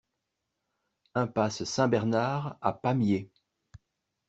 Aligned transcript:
Impasse 1.13 1.63
Saint-Bernard 1.63 2.57
à 2.59 2.73
Pamiers 2.73 3.29